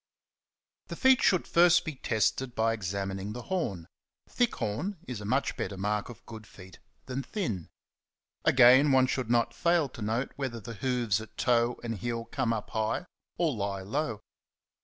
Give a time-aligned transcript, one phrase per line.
[0.87, 3.85] The feet should first be tested by exam ining the horn;
[4.27, 5.89] thick horn '^ is a much better CHAPTER I.
[5.89, 7.69] 15 mark of good feet than thin.
[8.43, 12.51] Again, one should not fail to note whether the hoofs at toe and heel come
[12.51, 13.05] up high
[13.37, 14.21] or lie low.